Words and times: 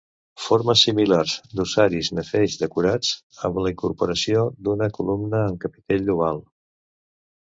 Formes 0.43 0.79
similars 0.85 1.33
d'ossaris 1.57 2.07
nefeix 2.19 2.55
decorats, 2.61 3.11
amb 3.49 3.61
la 3.65 3.73
incorporació 3.75 4.45
d'una 4.69 4.89
columna 4.97 5.43
amb 5.51 5.63
capitell 5.67 6.13
oval. 6.15 6.43